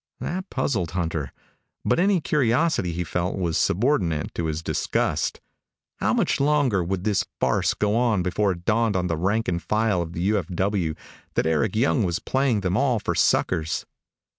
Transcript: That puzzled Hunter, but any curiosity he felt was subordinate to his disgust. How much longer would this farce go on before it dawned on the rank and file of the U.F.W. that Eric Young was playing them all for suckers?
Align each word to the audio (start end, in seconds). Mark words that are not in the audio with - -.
That 0.19 0.49
puzzled 0.49 0.89
Hunter, 0.97 1.31
but 1.85 1.99
any 1.99 2.19
curiosity 2.21 2.91
he 2.91 3.03
felt 3.03 3.37
was 3.37 3.55
subordinate 3.55 4.33
to 4.33 4.47
his 4.47 4.63
disgust. 4.63 5.41
How 5.97 6.11
much 6.11 6.39
longer 6.39 6.83
would 6.83 7.03
this 7.03 7.25
farce 7.39 7.75
go 7.75 7.95
on 7.95 8.23
before 8.23 8.53
it 8.53 8.65
dawned 8.65 8.95
on 8.95 9.05
the 9.05 9.15
rank 9.15 9.47
and 9.47 9.61
file 9.61 10.01
of 10.01 10.13
the 10.13 10.21
U.F.W. 10.23 10.95
that 11.35 11.45
Eric 11.45 11.75
Young 11.75 12.01
was 12.03 12.17
playing 12.17 12.61
them 12.61 12.75
all 12.75 12.97
for 12.97 13.13
suckers? 13.13 13.85